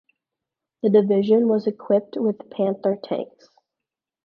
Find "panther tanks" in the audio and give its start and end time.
2.49-3.49